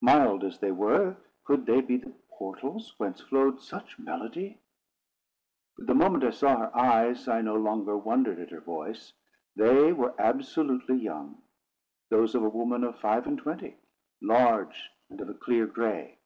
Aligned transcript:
Mild 0.00 0.44
as 0.44 0.58
they 0.60 0.70
were, 0.72 1.14
could 1.44 1.66
they 1.66 1.82
be 1.82 1.98
the 1.98 2.14
portals 2.30 2.94
whence 2.96 3.20
flowed 3.20 3.60
such 3.60 3.98
melody? 3.98 4.58
But 5.76 5.88
the 5.88 5.94
moment 5.94 6.24
I 6.24 6.30
saw 6.30 6.56
her 6.56 6.74
eyes, 6.74 7.28
I 7.28 7.42
no 7.42 7.56
longer 7.56 7.94
wondered 7.94 8.38
at 8.38 8.48
her 8.48 8.62
voice: 8.62 9.12
they 9.54 9.92
were 9.92 10.14
absolutely 10.18 10.96
young—those 10.96 12.34
of 12.34 12.44
a 12.44 12.48
woman 12.48 12.82
of 12.82 12.98
five 12.98 13.26
and 13.26 13.36
twenty, 13.36 13.76
large, 14.22 14.88
and 15.10 15.20
of 15.20 15.28
a 15.28 15.34
clear 15.34 15.66
gray. 15.66 16.16